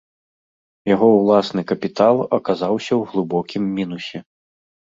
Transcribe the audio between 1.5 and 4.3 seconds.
капітал аказаўся ў глыбокім мінусе.